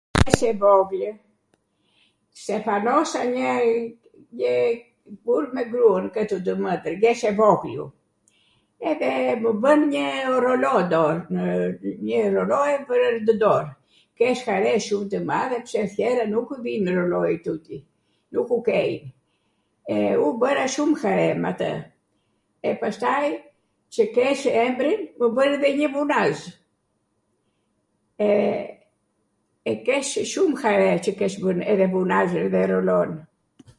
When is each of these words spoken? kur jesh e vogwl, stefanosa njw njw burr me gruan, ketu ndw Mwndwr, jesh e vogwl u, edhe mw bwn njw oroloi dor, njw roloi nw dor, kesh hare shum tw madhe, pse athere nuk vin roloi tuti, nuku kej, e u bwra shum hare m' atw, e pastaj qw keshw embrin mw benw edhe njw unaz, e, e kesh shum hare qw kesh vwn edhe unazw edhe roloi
kur 0.15 0.23
jesh 0.31 0.43
e 0.43 0.53
vogwl, 0.61 1.13
stefanosa 2.41 3.21
njw 3.31 3.45
njw 4.31 4.53
burr 5.25 5.47
me 5.55 5.63
gruan, 5.71 6.05
ketu 6.15 6.35
ndw 6.39 6.53
Mwndwr, 6.61 6.95
jesh 7.03 7.23
e 7.23 7.31
vogwl 7.39 7.75
u, 7.83 7.89
edhe 8.91 9.11
mw 9.43 9.51
bwn 9.63 9.81
njw 9.93 10.05
oroloi 10.37 10.83
dor, 10.93 11.15
njw 12.05 12.23
roloi 12.37 12.73
nw 13.25 13.33
dor, 13.43 13.65
kesh 14.17 14.43
hare 14.49 14.73
shum 14.85 15.03
tw 15.11 15.19
madhe, 15.29 15.57
pse 15.65 15.77
athere 15.87 16.23
nuk 16.33 16.49
vin 16.65 16.85
roloi 16.97 17.35
tuti, 17.45 17.77
nuku 18.31 18.57
kej, 18.67 18.93
e 19.87 19.97
u 20.17 20.27
bwra 20.39 20.65
shum 20.73 20.91
hare 21.03 21.27
m' 21.41 21.49
atw, 21.53 21.71
e 22.61 22.71
pastaj 22.81 23.27
qw 23.95 24.03
keshw 24.15 24.49
embrin 24.65 25.01
mw 25.19 25.27
benw 25.37 25.53
edhe 25.57 25.69
njw 25.77 25.89
unaz, 26.03 26.37
e, 28.21 28.27
e 29.65 29.73
kesh 29.85 30.13
shum 30.31 30.51
hare 30.61 30.89
qw 31.03 31.11
kesh 31.19 31.37
vwn 31.43 31.59
edhe 31.71 31.85
unazw 32.05 32.35
edhe 32.45 32.61
roloi 32.73 33.11